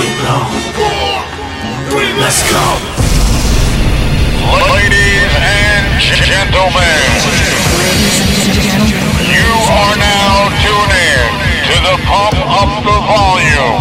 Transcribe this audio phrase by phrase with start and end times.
[0.00, 0.48] too long.
[2.16, 2.64] Let's go.
[4.48, 5.84] Ladies and
[6.24, 7.04] gentlemen,
[9.28, 11.28] you are now tuning in
[11.68, 13.80] to the Pump Up the Volume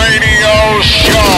[0.00, 1.28] radio show.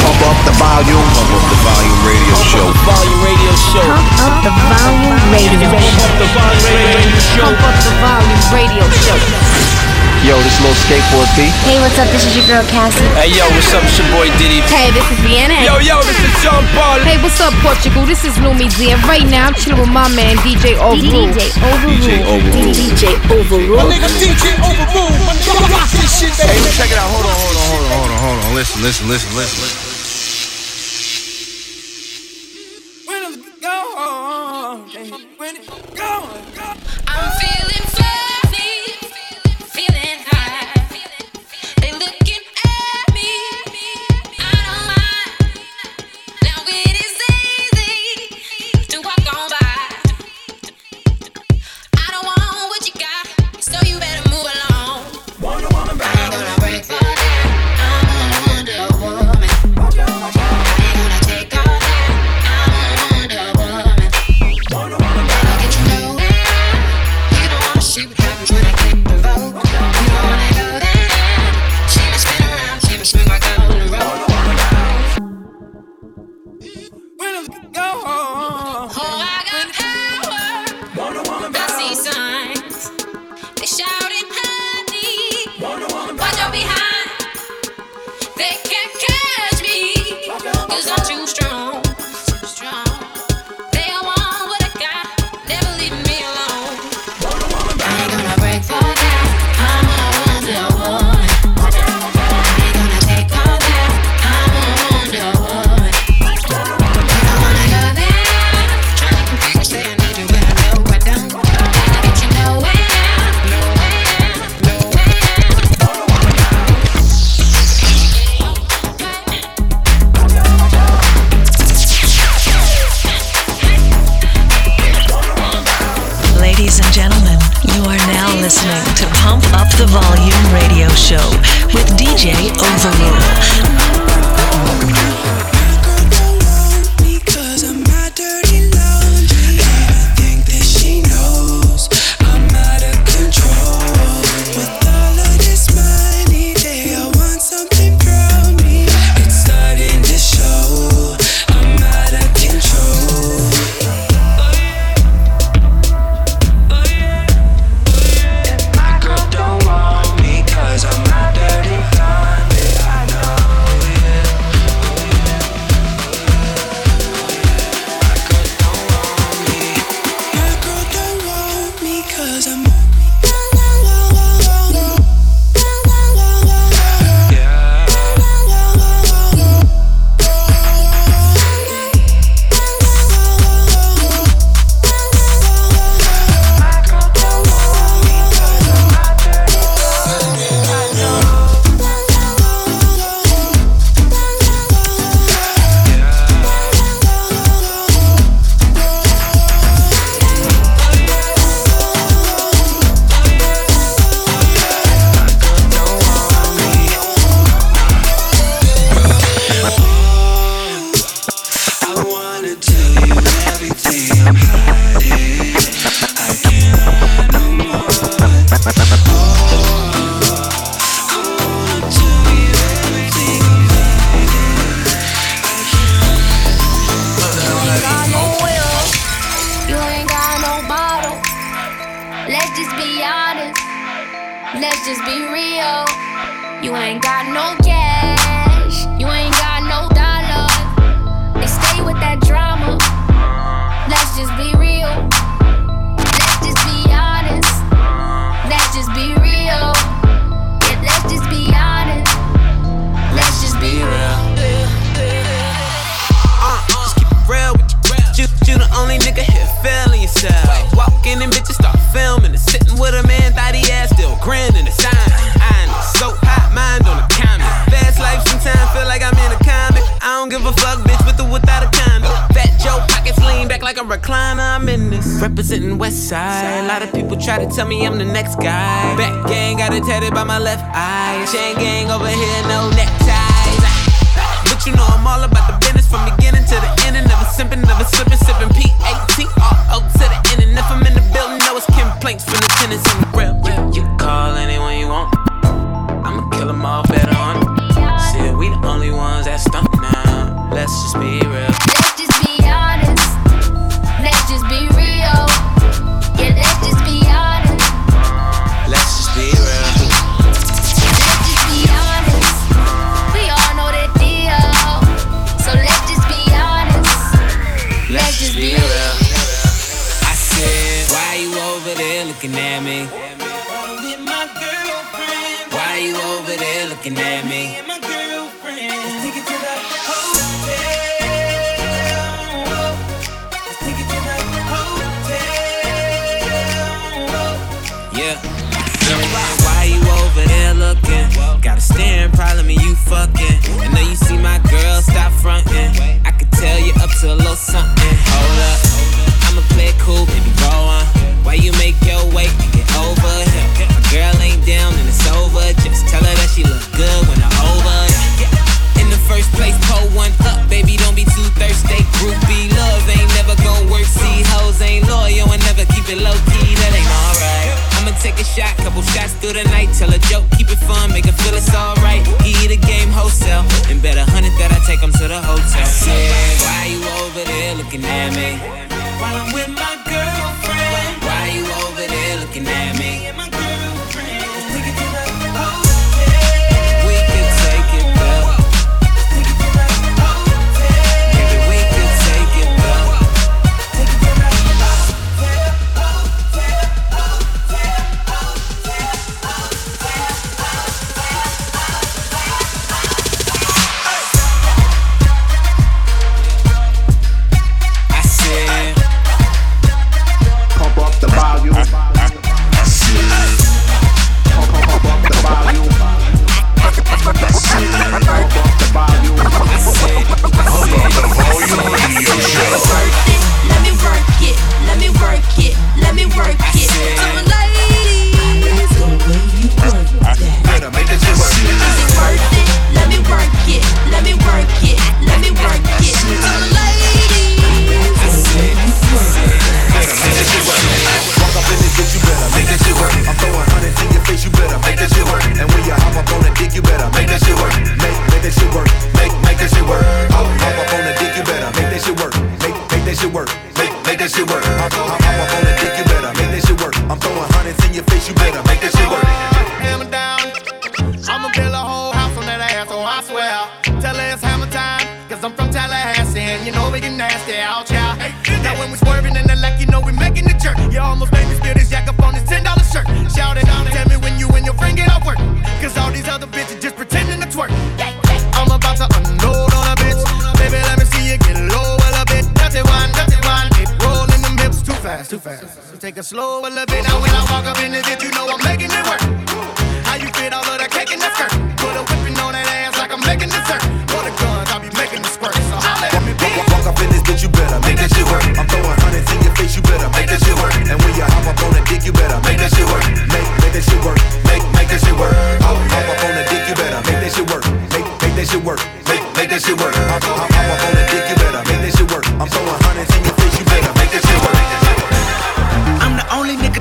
[0.00, 1.08] Pump Up the Volume.
[1.12, 2.64] Pump Up the Volume radio show.
[2.64, 3.92] Pump Up the Volume radio show.
[3.92, 4.56] Pump Up
[6.16, 7.44] the Volume radio show.
[7.44, 9.97] Pump Up the Volume radio show.
[10.26, 11.46] Yo, this little skateboard B.
[11.62, 12.10] Hey, what's up?
[12.10, 13.06] This is your girl Cassie.
[13.14, 13.86] Hey, yo, what's up?
[13.86, 14.58] It's your boy Diddy.
[14.66, 15.54] Hey, this is Vienna.
[15.62, 16.98] Yo, yo, this is John Paul.
[17.06, 18.02] Hey, what's up, Portugal?
[18.02, 18.90] This is Lumi Z.
[18.90, 21.30] And right now, I'm chilling with my man, DJ Overrule.
[21.30, 22.02] DJ Overrule.
[22.02, 22.74] DJ Overrule.
[22.74, 23.78] DJ Overrule.
[23.78, 25.22] My nigga, DJ Overrule.
[26.42, 27.06] Hey, check it out.
[27.14, 28.54] Hold on, hold on, hold on, hold on, hold on.
[28.58, 29.87] Listen, listen, listen, listen, listen.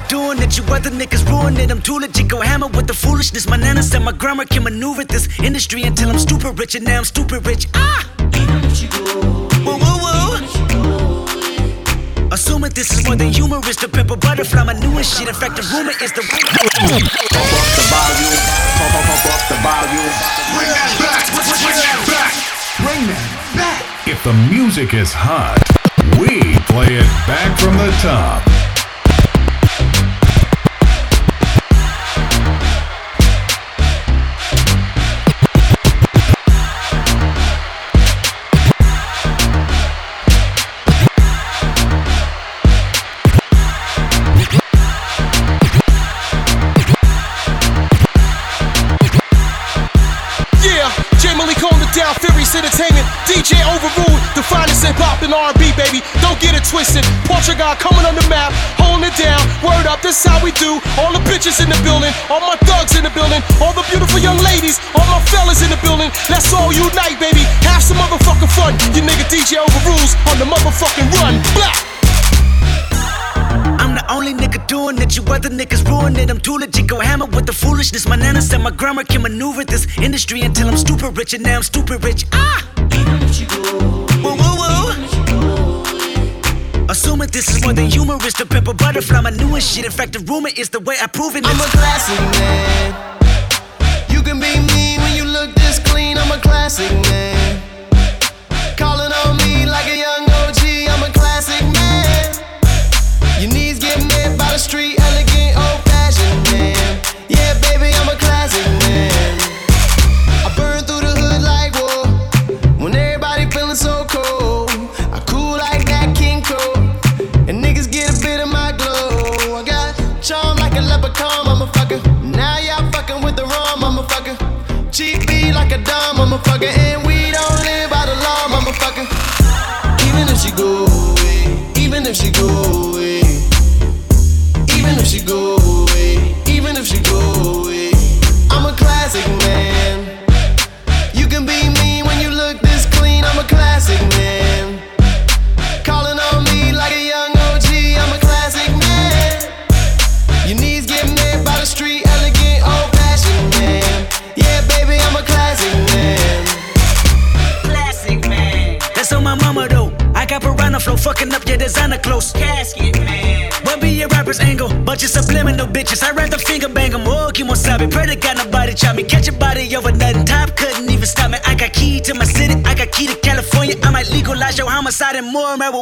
[0.08, 0.58] doing it.
[0.58, 1.72] You other niggas ruin it.
[1.72, 3.48] I'm too legit, go hammer with the foolishness.
[3.48, 6.98] My nana said my grammar can maneuver this industry until I'm stupid rich, and now
[6.98, 7.68] I'm stupid rich.
[7.74, 8.04] Ah!
[9.66, 10.18] Whoa, whoa, whoa.
[12.32, 15.28] Assuming this is more than humorous to pimp a butterfly, my newest shit.
[15.28, 16.22] In fact, the rumor is the.
[16.22, 18.38] Pump up the volume,
[18.78, 20.14] pump, up the volume.
[20.54, 22.34] Bring that back, bring that back,
[22.84, 24.08] bring that back.
[24.08, 25.58] If the music is hot,
[26.20, 28.57] we play it back from the top.
[55.18, 56.06] poppin' R&B, baby.
[56.22, 57.02] Don't get it twisted.
[57.26, 59.42] Portugal coming on the map, holding it down.
[59.66, 60.78] Word up, this how we do.
[61.02, 64.22] All the bitches in the building, all my thugs in the building, all the beautiful
[64.22, 66.14] young ladies, all my fellas in the building.
[66.30, 67.42] Let's all unite, baby.
[67.66, 68.78] Have some motherfucking fun.
[68.94, 71.42] You nigga DJ overrules on the motherfucking run.
[71.58, 71.78] Black.
[73.82, 75.18] I'm the only nigga doing it.
[75.18, 76.30] You other niggas ruin it.
[76.30, 76.88] I'm too legit.
[76.88, 78.08] Go hammer with the foolishness.
[78.08, 81.56] My nana said my grammar can maneuver this industry until I'm stupid rich, and now
[81.56, 82.26] I'm stupid rich.
[82.34, 82.68] Ah
[87.08, 88.34] assuming this is more than humorous.
[88.34, 89.86] The pepper butterfly, my newest shit.
[89.86, 91.46] In fact, the rumor is the way I prove it.
[91.46, 92.94] I'm a classic man.
[94.10, 96.18] You can be mean when you look this clean.
[96.18, 97.67] I'm a classic man.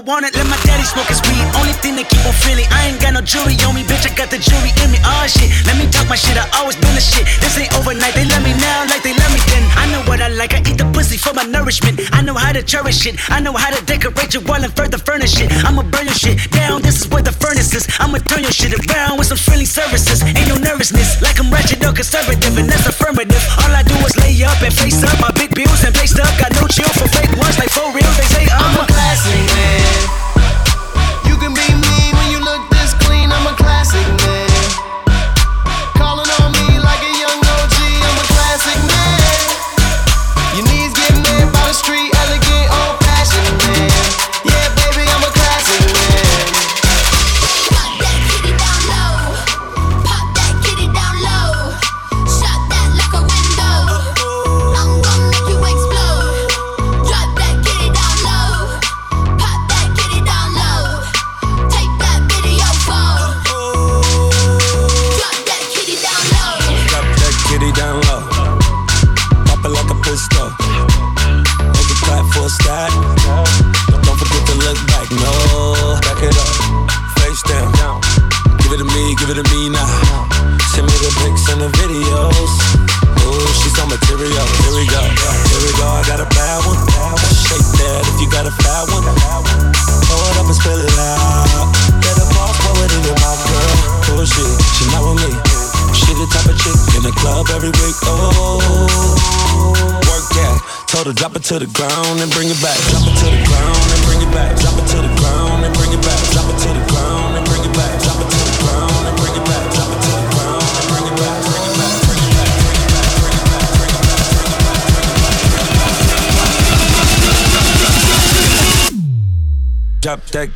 [0.06, 1.42] want it, let my daddy smoke his weed.
[1.58, 4.06] Only thing that keep on feeling, I ain't got no jewelry on me, bitch.
[4.06, 5.02] I got the jewelry in me.
[5.02, 6.38] Oh shit, let me talk my shit.
[6.38, 7.26] I always been the shit.
[7.42, 9.66] This ain't overnight, they love me now like they love me then.
[9.76, 12.00] I know what I like, I eat the pussy for my nourishment.
[12.14, 15.02] I know how to cherish it, I know how to decorate your wall and further
[15.02, 15.50] furnish it.
[15.66, 17.90] I'ma burn your shit down, this is where the furnace is.
[18.00, 19.05] I'ma turn your shit around.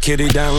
[0.09, 0.58] kitty down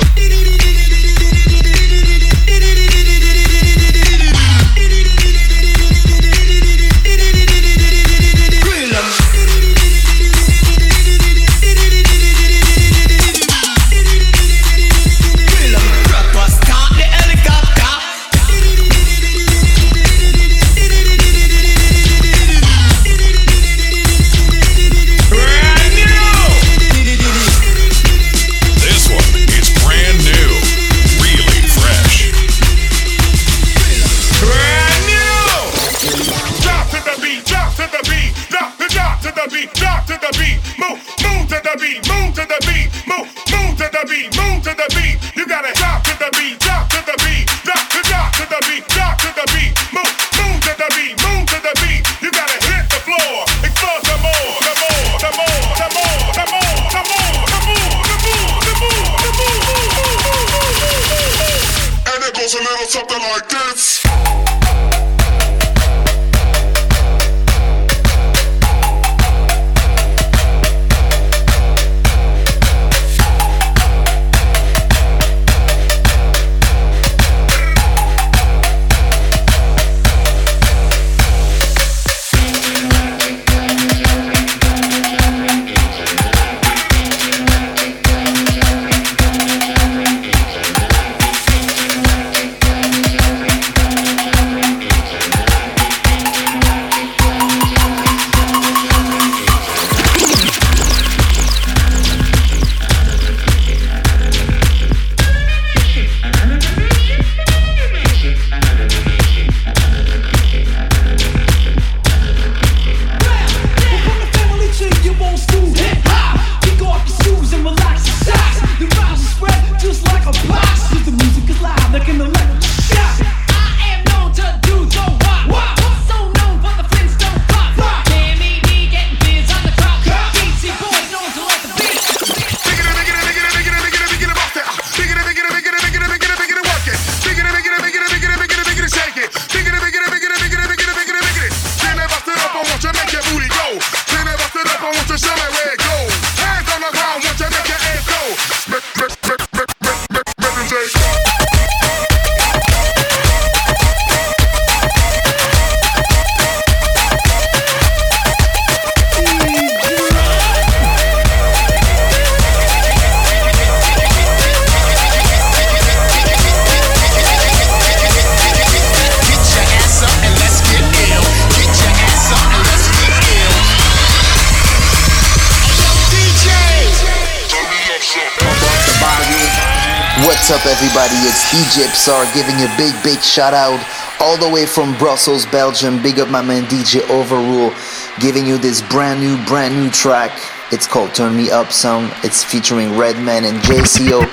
[180.51, 181.15] What's up, everybody?
[181.31, 183.79] It's DJ Psar giving you a big, big shout out
[184.19, 186.03] all the way from Brussels, Belgium.
[186.03, 187.71] Big up my man DJ Overrule,
[188.19, 190.33] giving you this brand new, brand new track.
[190.73, 192.11] It's called Turn Me Up Song.
[192.25, 194.27] It's featuring Redman and JCO.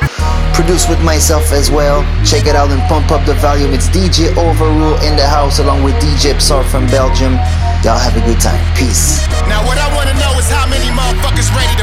[0.55, 2.01] Produced with myself as well.
[2.25, 3.71] Check it out and pump up the volume.
[3.75, 7.33] It's DJ Overrule in the house along with DJ Psar from Belgium.
[7.85, 8.57] Y'all have a good time.
[8.73, 9.21] Peace.
[9.45, 11.76] Now what I wanna know is how many motherfuckers ready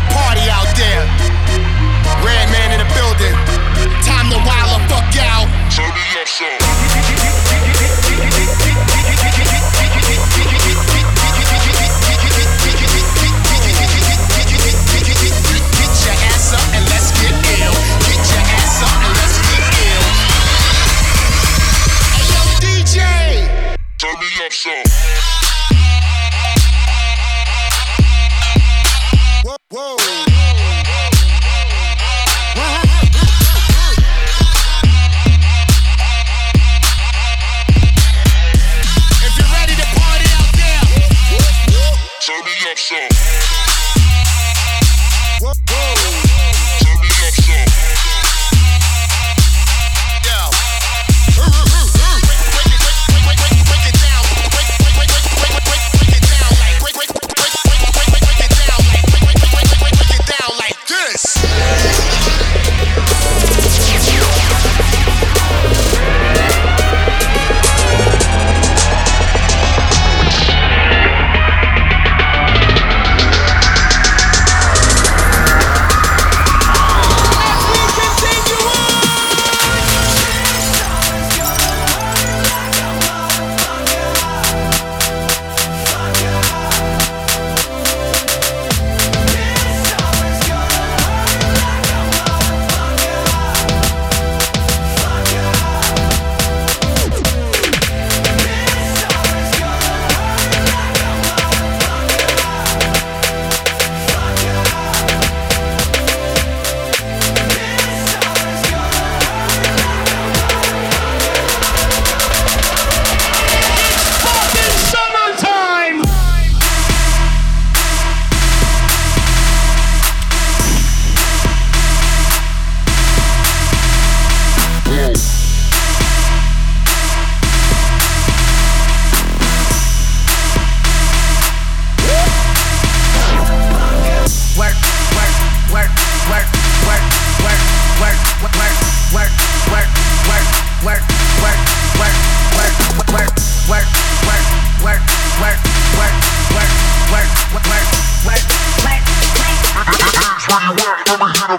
[42.85, 43.44] soul.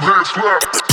[0.02, 0.85] Hands clap.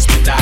[0.00, 0.39] Out, we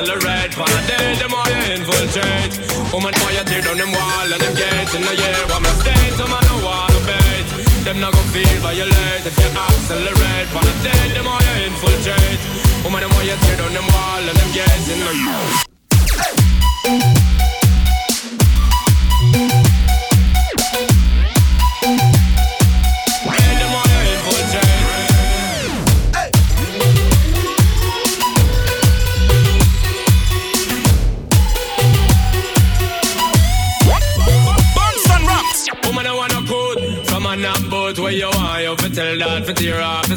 [0.00, 0.56] accelerate.
[0.56, 2.56] A day, them all infiltrate.
[2.92, 5.40] Woman, why you tear down them wall and them gates in the year?
[5.48, 6.16] What mistakes?
[6.18, 7.46] Woman, no wanna bait.
[7.84, 10.48] Them not gonna feel violate if you accelerate.
[10.56, 12.40] A day, them all infiltrate.
[12.84, 15.69] Woman, why you tear down them wall and them gates in the year?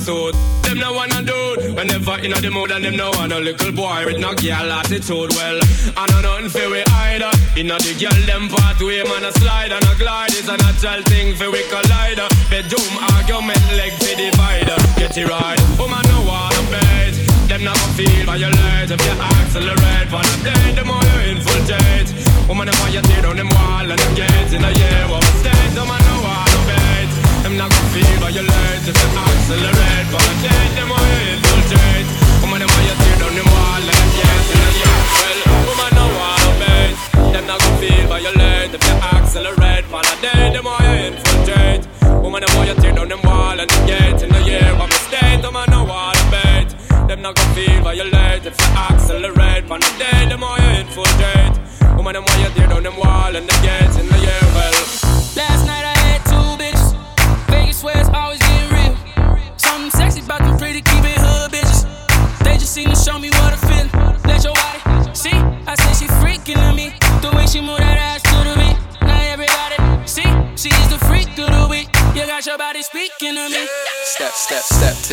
[0.04, 0.36] Suit.
[0.64, 1.76] Them no wanna do it.
[1.76, 5.32] Whenever inna the mood and them no want a little boy with no girl attitude.
[5.38, 5.60] Well,
[5.96, 7.32] I know nothing fi we either.
[7.56, 10.36] Inna the girl them pathway, man a slide and a glide.
[10.36, 12.20] is a natural thing fi we collide.
[12.52, 14.80] Bedroom argument leg fi divider.
[15.00, 15.60] Get it right.
[15.80, 17.16] Woman no wanna bait.
[17.48, 20.08] Them gonna feel violate if you accelerate.
[20.12, 22.10] For the day, the more you infiltrate.
[22.48, 25.02] Woman, more you tear down them wall and them gates in a year.
[25.08, 25.72] What mistake?
[25.76, 27.12] Them man no wanna bait.
[27.44, 29.83] Them not feel violate if you accelerate.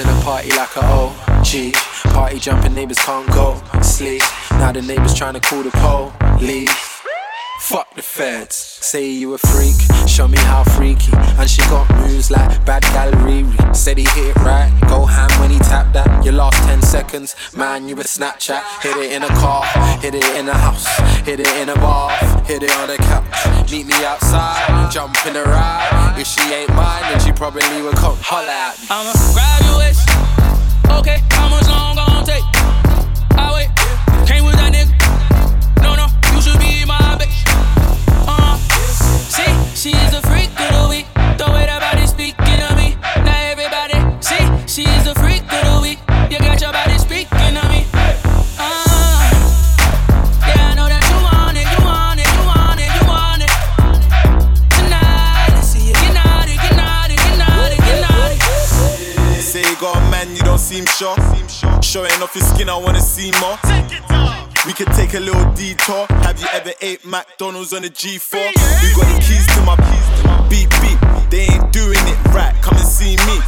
[0.00, 1.74] Step a party like a OG.
[2.14, 4.22] Party jumping neighbors can't go sleep.
[4.52, 5.70] Now the neighbors trying to call the
[6.38, 6.99] police.
[7.70, 8.56] Fuck the feds.
[8.56, 9.76] Say you a freak,
[10.08, 11.12] show me how freaky.
[11.38, 13.46] And she got moves like bad gallery.
[13.72, 16.24] Said he hit it right, go ham when he tapped that.
[16.24, 18.60] Your last 10 seconds, man, you a Snapchat.
[18.82, 19.62] Hit it in a car,
[20.00, 20.84] hit it in a house,
[21.24, 22.10] hit it in a bar,
[22.42, 23.70] hit it on the couch.
[23.70, 26.16] Meet me outside, jump in ride.
[26.18, 28.86] If she ain't mine, then she probably would come holla at me.
[28.90, 29.94] I'm a graduate.
[30.98, 31.99] Okay, how much long
[60.34, 61.82] you got a man, you don't seem sure.
[61.82, 63.58] Showing off your skin, I wanna see more.
[64.66, 66.06] We could take a little detour.
[66.22, 68.34] Have you ever ate McDonald's on a G4?
[68.36, 71.00] You got the keys to my piece, to my beep beep.
[71.30, 72.54] They ain't doing it right.
[72.62, 73.40] Come and see me.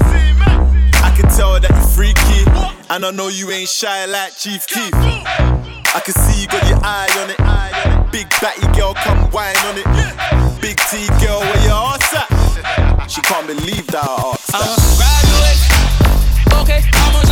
[1.05, 2.45] I can tell that you're freaky,
[2.88, 4.95] and I know you ain't shy like Chief Keef.
[4.95, 8.12] I can see you got your eye on it.
[8.12, 10.61] Big batty girl, come whine on it.
[10.62, 13.11] Big T girl, where your ass at?
[13.11, 14.79] She can't believe that I asked I'm that.
[14.79, 15.92] a graduate.
[16.90, 17.32] How much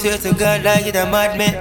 [0.00, 1.60] swear to God, like it a madman.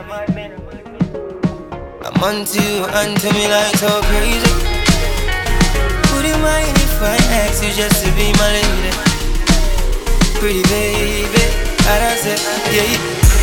[2.07, 4.47] I'm onto you, onto me like so crazy.
[6.15, 8.95] Would you mind if I ask you just to be my lady?
[10.39, 11.43] Pretty baby,
[11.83, 12.39] I said,
[12.71, 12.87] yeah,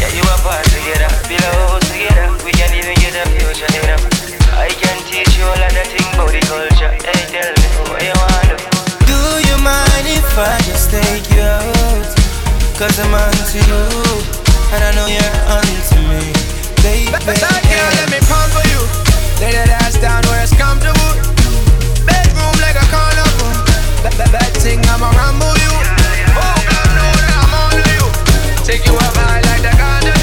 [0.00, 2.32] yeah, you apart together, below together.
[2.40, 4.00] We can even get a future together.
[4.56, 6.92] I can teach you all of the thing about the culture.
[7.04, 8.64] Hey, tell me what you want
[9.04, 9.18] do.
[9.44, 12.08] you mind if I just take you out?
[12.80, 16.32] Cause I'm onto you, and I know you're onto me,
[16.82, 17.10] baby.
[17.12, 18.80] Bad girl, let me pump for you.
[19.38, 21.12] Lay that ass down where it's comfortable.
[22.08, 23.52] Bedroom like a carnival.
[24.02, 25.72] That, that, that thing, I'ma rumble you.
[26.34, 28.06] Oh, God, know that I'm on to you.
[28.64, 30.15] Take you up high like the ganja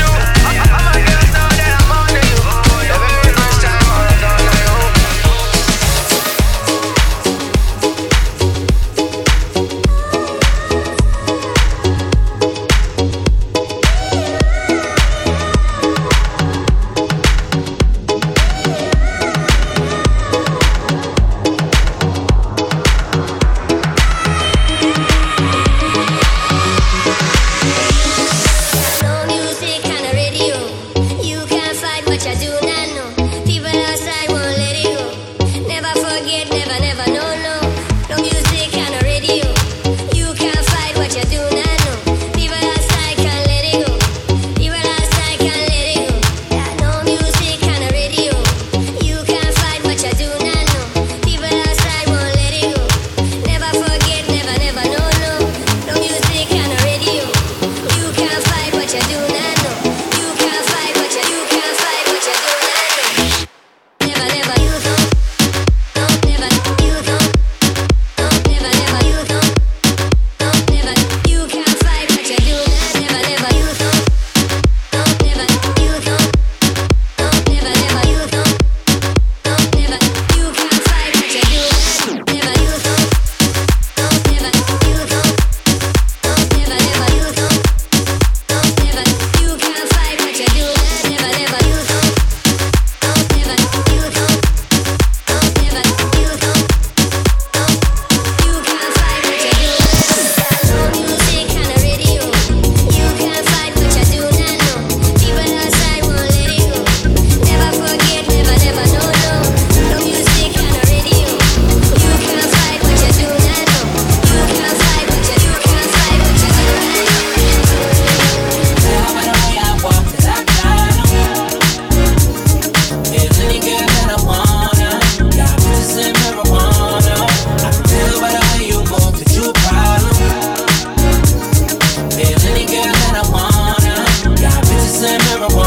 [135.39, 135.62] never want.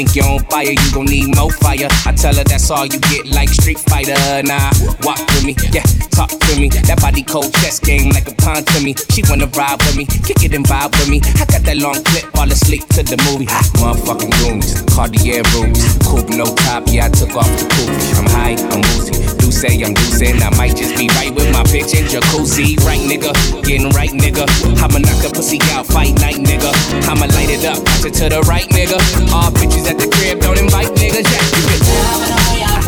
[0.00, 1.86] Think you're on fire, you gon' need more fire.
[2.06, 4.16] I tell her that's all you get, like Street Fighter.
[4.42, 4.72] Nah,
[5.04, 6.70] walk with me, yeah, talk to me.
[6.70, 8.94] That body cold chest game like a pond to me.
[9.10, 11.20] She wanna ride with me, kick it and vibe with me.
[11.36, 13.44] I got that long clip, fall asleep to the movie.
[13.76, 17.92] Motherfucking goons, Cartier rooms, coupe no top, yeah, I took off the coupe.
[18.16, 20.40] I'm high, I'm woozy say I'm juicing.
[20.40, 22.80] I might just be right with my bitch in jacuzzi.
[22.80, 23.32] Right, nigga.
[23.62, 24.48] Getting right, nigga.
[24.80, 26.72] I'ma knock the pussy out, fight night, nigga.
[27.06, 28.96] I'ma light it up, watch it to the right, nigga.
[29.32, 31.20] All bitches at the crib, don't invite nigga.
[31.20, 32.80] Yeah, you can I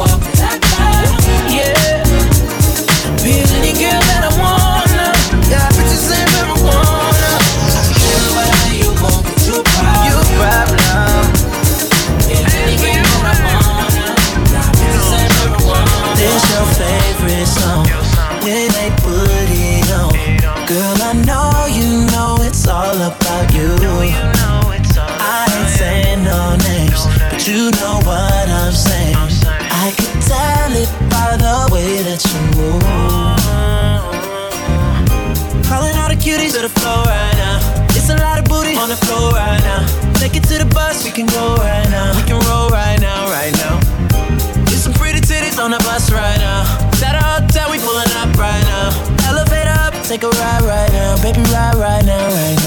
[1.52, 1.72] Yeah.
[51.22, 52.61] baby, right, right now, right.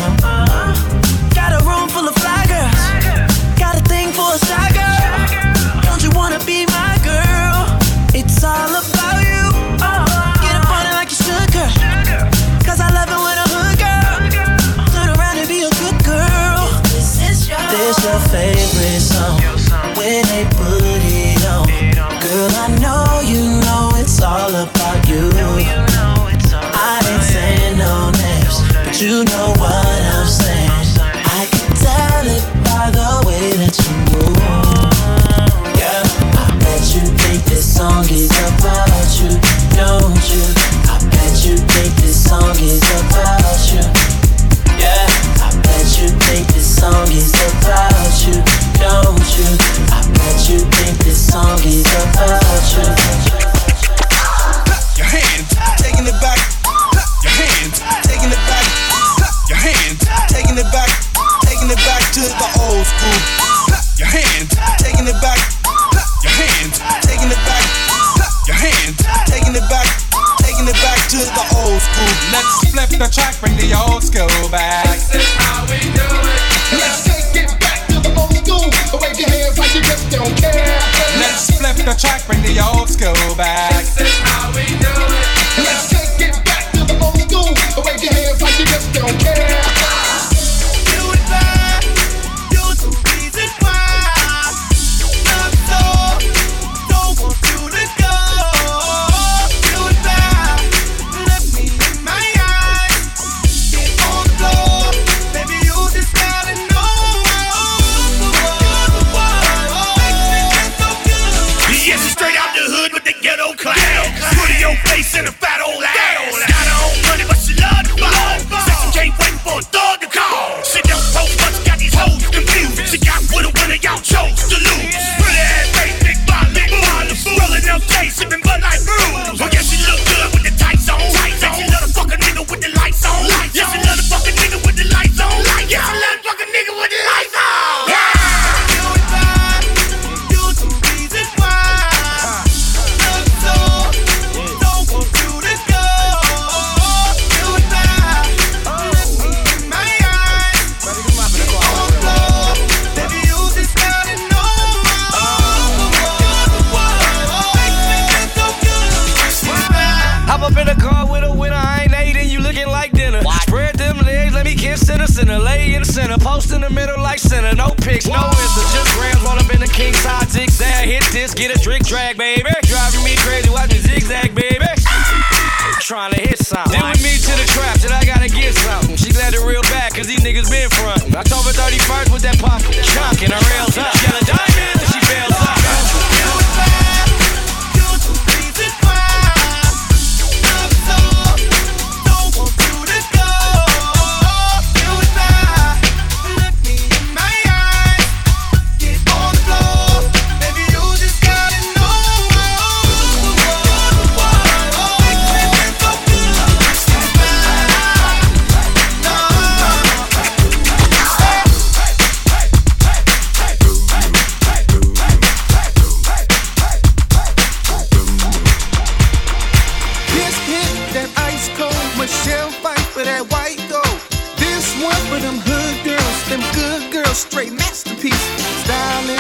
[226.29, 228.25] them good girls straight masterpiece.
[228.63, 229.19] Styling,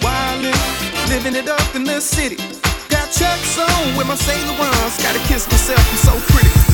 [0.00, 2.36] wildin', living it up in the city.
[2.88, 4.96] Got chucks on with my Sailor ones.
[5.02, 6.73] Gotta kiss myself, I'm so pretty.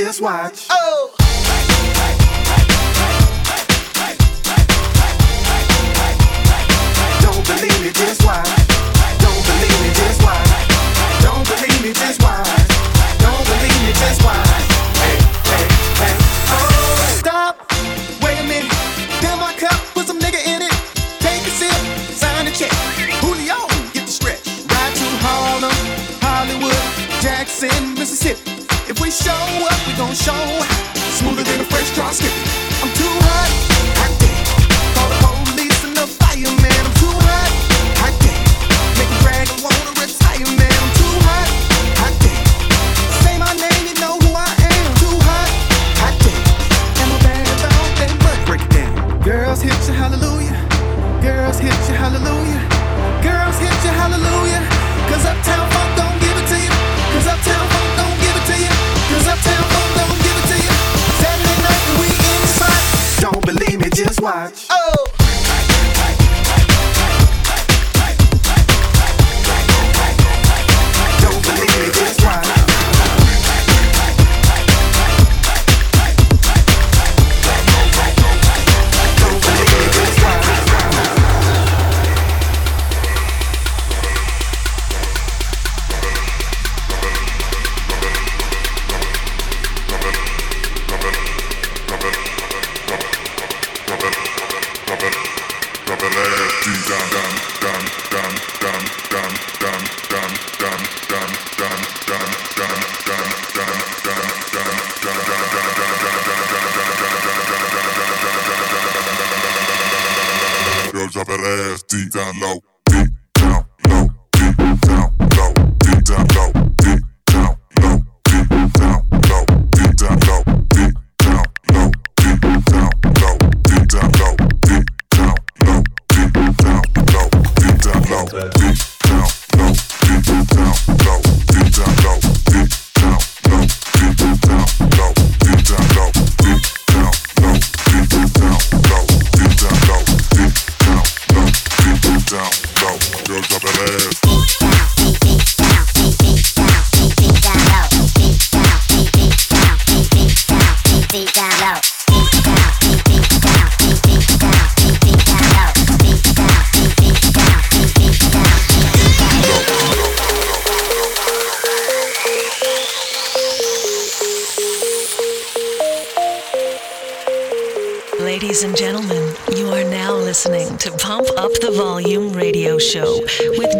[0.00, 0.68] just watch.
[30.20, 30.59] 烧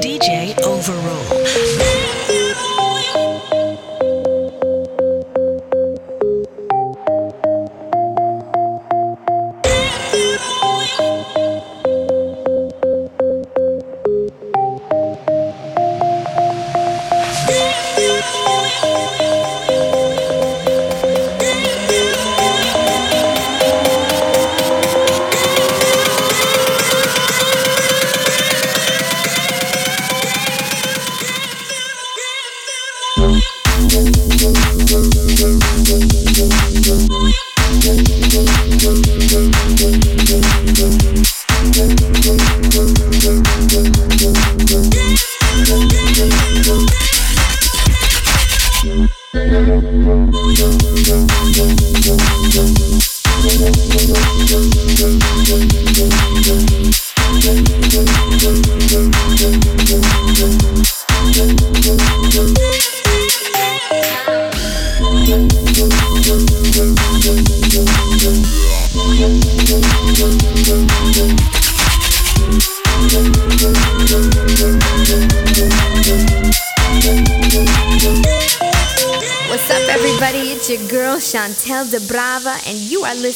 [0.00, 0.59] DJ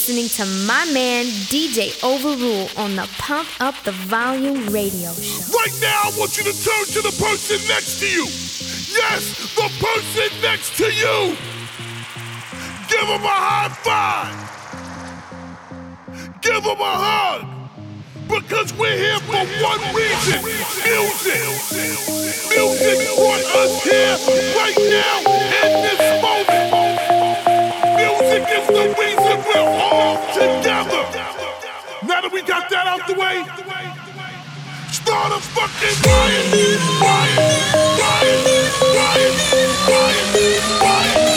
[0.07, 5.57] listening to my man DJ Overrule on the Pump Up the Volume radio show.
[5.57, 8.27] Right now, I want you to turn to the person next to you.
[8.93, 11.37] Yes, the person next to you.
[12.91, 14.37] Give him a high five.
[16.43, 17.47] Give him a hug.
[18.29, 20.54] Because we're here for one reason
[35.41, 37.39] start a fucking riot, riot,
[37.99, 38.41] riot,
[38.95, 41.34] riot, riot, riot, riot,